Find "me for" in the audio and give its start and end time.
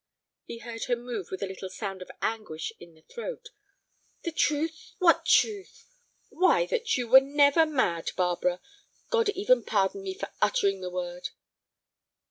10.01-10.29